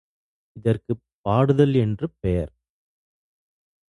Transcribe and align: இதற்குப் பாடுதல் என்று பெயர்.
இதற்குப் 0.55 1.03
பாடுதல் 1.21 1.75
என்று 1.75 2.09
பெயர். 2.19 2.51